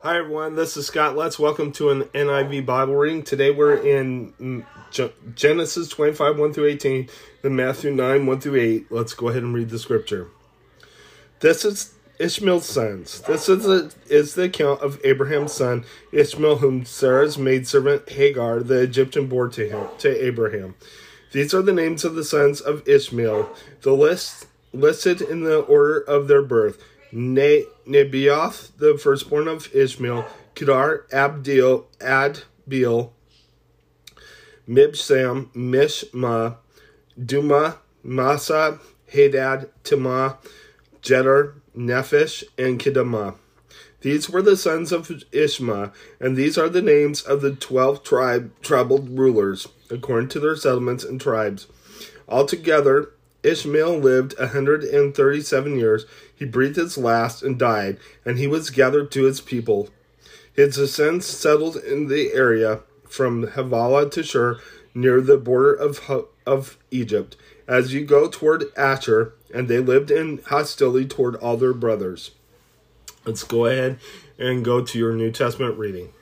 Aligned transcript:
Hi 0.00 0.16
everyone, 0.16 0.54
this 0.54 0.76
is 0.76 0.86
Scott 0.86 1.16
Let's 1.16 1.40
welcome 1.40 1.72
to 1.72 1.90
an 1.90 2.02
NIV 2.14 2.64
Bible 2.64 2.94
reading. 2.94 3.24
Today 3.24 3.50
we're 3.50 3.74
in 3.74 4.64
Genesis 5.34 5.88
25 5.88 6.38
1 6.38 6.52
through 6.52 6.66
18, 6.66 7.08
then 7.42 7.56
Matthew 7.56 7.90
9 7.90 8.24
1 8.24 8.40
through 8.40 8.60
8. 8.60 8.92
Let's 8.92 9.12
go 9.12 9.26
ahead 9.26 9.42
and 9.42 9.52
read 9.52 9.70
the 9.70 9.78
scripture. 9.80 10.28
This 11.40 11.64
is 11.64 11.94
Ishmael's 12.20 12.66
sons. 12.66 13.22
This 13.22 13.48
is 13.48 13.64
the, 13.64 13.92
is 14.06 14.36
the 14.36 14.44
account 14.44 14.82
of 14.82 15.00
Abraham's 15.02 15.54
son 15.54 15.84
Ishmael, 16.12 16.58
whom 16.58 16.84
Sarah's 16.84 17.36
maidservant 17.36 18.08
Hagar 18.08 18.60
the 18.60 18.80
Egyptian 18.80 19.26
bore 19.26 19.48
to 19.48 19.68
him 19.68 19.88
to 19.98 20.24
Abraham. 20.24 20.76
These 21.32 21.52
are 21.54 21.62
the 21.62 21.72
names 21.72 22.04
of 22.04 22.14
the 22.14 22.22
sons 22.22 22.60
of 22.60 22.86
Ishmael, 22.86 23.50
the 23.82 23.94
list 23.94 24.46
listed 24.72 25.20
in 25.20 25.42
the 25.42 25.58
order 25.58 25.98
of 25.98 26.28
their 26.28 26.42
birth. 26.42 26.80
Ne- 27.12 27.64
Nebaioth, 27.86 28.76
the 28.76 28.98
firstborn 28.98 29.48
of 29.48 29.74
Ishmael, 29.74 30.26
Kedar, 30.54 31.06
Abdil, 31.10 31.86
Adbeel, 31.98 33.10
Mibsam, 34.68 35.52
Mishma, 35.54 36.56
Dumah, 37.18 37.76
Massa, 38.02 38.78
Hadad, 39.12 39.70
Tema, 39.84 40.38
Jetur, 41.02 41.54
Naphish, 41.76 42.44
and 42.58 42.78
Kedemah. 42.78 43.36
These 44.00 44.30
were 44.30 44.42
the 44.42 44.56
sons 44.56 44.92
of 44.92 45.08
Ishma, 45.08 45.92
and 46.20 46.36
these 46.36 46.56
are 46.56 46.68
the 46.68 46.82
names 46.82 47.22
of 47.22 47.40
the 47.40 47.54
twelve 47.54 48.04
tribe 48.04 48.52
troubled 48.62 49.18
rulers, 49.18 49.66
according 49.90 50.28
to 50.30 50.40
their 50.40 50.54
settlements 50.54 51.02
and 51.02 51.20
tribes. 51.20 51.66
Altogether, 52.28 53.10
Ishmael 53.42 53.98
lived 53.98 54.34
a 54.38 54.48
hundred 54.48 54.82
and 54.84 55.14
thirty 55.14 55.40
seven 55.40 55.78
years. 55.78 56.06
He 56.34 56.44
breathed 56.44 56.76
his 56.76 56.98
last 56.98 57.42
and 57.42 57.58
died, 57.58 57.98
and 58.24 58.38
he 58.38 58.46
was 58.46 58.70
gathered 58.70 59.10
to 59.12 59.24
his 59.24 59.40
people. 59.40 59.90
His 60.52 60.76
descendants 60.76 61.26
settled 61.26 61.76
in 61.76 62.08
the 62.08 62.32
area 62.32 62.80
from 63.08 63.48
Havilah 63.48 64.10
to 64.10 64.22
Shur, 64.22 64.60
near 64.94 65.20
the 65.20 65.36
border 65.36 65.72
of, 65.72 66.28
of 66.46 66.78
Egypt, 66.90 67.36
as 67.66 67.94
you 67.94 68.04
go 68.04 68.28
toward 68.28 68.64
Ashur, 68.76 69.34
and 69.54 69.68
they 69.68 69.78
lived 69.78 70.10
in 70.10 70.38
hostility 70.46 71.06
toward 71.06 71.36
all 71.36 71.56
their 71.56 71.72
brothers. 71.72 72.32
Let's 73.24 73.44
go 73.44 73.66
ahead 73.66 73.98
and 74.38 74.64
go 74.64 74.82
to 74.82 74.98
your 74.98 75.12
New 75.12 75.30
Testament 75.30 75.78
reading. 75.78 76.12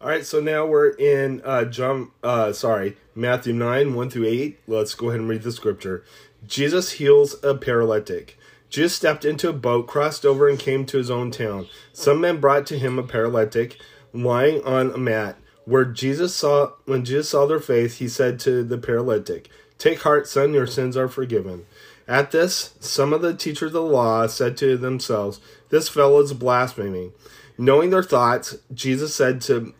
All 0.00 0.06
right, 0.06 0.24
so 0.24 0.38
now 0.38 0.64
we're 0.64 0.90
in 0.90 1.42
uh, 1.44 1.64
John. 1.64 2.12
Uh, 2.22 2.52
sorry, 2.52 2.96
Matthew 3.16 3.52
nine 3.52 3.96
one 3.96 4.08
through 4.08 4.26
eight. 4.26 4.60
Let's 4.68 4.94
go 4.94 5.08
ahead 5.08 5.18
and 5.18 5.28
read 5.28 5.42
the 5.42 5.50
scripture. 5.50 6.04
Jesus 6.46 6.92
heals 6.92 7.42
a 7.42 7.56
paralytic. 7.56 8.38
Jesus 8.70 8.94
stepped 8.94 9.24
into 9.24 9.48
a 9.48 9.52
boat, 9.52 9.88
crossed 9.88 10.24
over, 10.24 10.48
and 10.48 10.56
came 10.56 10.86
to 10.86 10.98
his 10.98 11.10
own 11.10 11.32
town. 11.32 11.66
Some 11.92 12.20
men 12.20 12.38
brought 12.38 12.64
to 12.66 12.78
him 12.78 12.96
a 12.96 13.02
paralytic 13.02 13.80
lying 14.12 14.62
on 14.62 14.92
a 14.92 14.98
mat. 14.98 15.36
Where 15.64 15.84
Jesus 15.84 16.32
saw, 16.32 16.74
when 16.84 17.04
Jesus 17.04 17.30
saw 17.30 17.46
their 17.46 17.58
faith, 17.58 17.98
he 17.98 18.06
said 18.06 18.38
to 18.40 18.62
the 18.62 18.78
paralytic, 18.78 19.50
"Take 19.78 20.02
heart, 20.02 20.28
son; 20.28 20.54
your 20.54 20.68
sins 20.68 20.96
are 20.96 21.08
forgiven." 21.08 21.66
At 22.06 22.30
this, 22.30 22.74
some 22.78 23.12
of 23.12 23.20
the 23.20 23.34
teachers 23.34 23.70
of 23.70 23.72
the 23.72 23.82
law 23.82 24.28
said 24.28 24.56
to 24.58 24.76
themselves, 24.76 25.40
"This 25.70 25.88
fellow 25.88 26.20
is 26.20 26.34
blaspheming." 26.34 27.14
Knowing 27.60 27.90
their 27.90 28.04
thoughts, 28.04 28.58
Jesus 28.72 29.12
said 29.12 29.40
to 29.40 29.74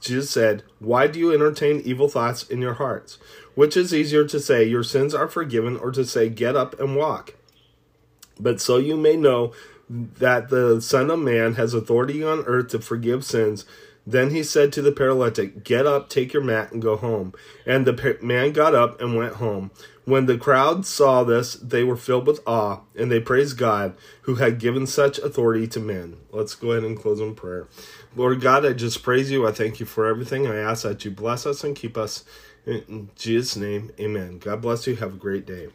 Jesus 0.00 0.30
said, 0.30 0.62
Why 0.78 1.06
do 1.06 1.18
you 1.18 1.32
entertain 1.32 1.80
evil 1.84 2.08
thoughts 2.08 2.44
in 2.44 2.60
your 2.60 2.74
hearts? 2.74 3.18
Which 3.54 3.76
is 3.76 3.92
easier 3.92 4.24
to 4.26 4.40
say, 4.40 4.64
Your 4.64 4.84
sins 4.84 5.14
are 5.14 5.28
forgiven, 5.28 5.76
or 5.76 5.90
to 5.92 6.04
say, 6.04 6.28
Get 6.28 6.56
up 6.56 6.78
and 6.78 6.96
walk? 6.96 7.34
But 8.38 8.60
so 8.60 8.76
you 8.76 8.96
may 8.96 9.16
know 9.16 9.52
that 9.88 10.50
the 10.50 10.80
Son 10.80 11.10
of 11.10 11.18
Man 11.18 11.54
has 11.54 11.74
authority 11.74 12.22
on 12.22 12.40
earth 12.40 12.68
to 12.68 12.78
forgive 12.78 13.24
sins. 13.24 13.64
Then 14.08 14.30
he 14.30 14.42
said 14.42 14.72
to 14.72 14.80
the 14.80 14.90
paralytic, 14.90 15.64
Get 15.64 15.86
up, 15.86 16.08
take 16.08 16.32
your 16.32 16.42
mat, 16.42 16.72
and 16.72 16.80
go 16.80 16.96
home. 16.96 17.34
And 17.66 17.86
the 17.86 18.18
man 18.22 18.52
got 18.52 18.74
up 18.74 19.02
and 19.02 19.14
went 19.14 19.34
home. 19.34 19.70
When 20.06 20.24
the 20.24 20.38
crowd 20.38 20.86
saw 20.86 21.24
this, 21.24 21.56
they 21.56 21.84
were 21.84 21.94
filled 21.94 22.26
with 22.26 22.40
awe, 22.46 22.80
and 22.96 23.12
they 23.12 23.20
praised 23.20 23.58
God, 23.58 23.94
who 24.22 24.36
had 24.36 24.58
given 24.58 24.86
such 24.86 25.18
authority 25.18 25.66
to 25.68 25.80
men. 25.80 26.16
Let's 26.32 26.54
go 26.54 26.72
ahead 26.72 26.84
and 26.84 26.98
close 26.98 27.20
in 27.20 27.34
prayer. 27.34 27.68
Lord 28.16 28.40
God, 28.40 28.64
I 28.64 28.72
just 28.72 29.02
praise 29.02 29.30
you. 29.30 29.46
I 29.46 29.52
thank 29.52 29.78
you 29.78 29.84
for 29.84 30.06
everything. 30.06 30.46
I 30.46 30.56
ask 30.56 30.84
that 30.84 31.04
you 31.04 31.10
bless 31.10 31.44
us 31.44 31.62
and 31.62 31.76
keep 31.76 31.98
us. 31.98 32.24
In 32.64 33.10
Jesus' 33.14 33.56
name, 33.56 33.90
amen. 34.00 34.38
God 34.38 34.62
bless 34.62 34.86
you. 34.86 34.96
Have 34.96 35.12
a 35.12 35.18
great 35.18 35.44
day. 35.44 35.68